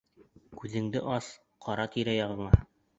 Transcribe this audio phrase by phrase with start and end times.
[0.61, 1.29] Күҙеңде ас,
[1.69, 2.55] ҡара тирә-яғыңа!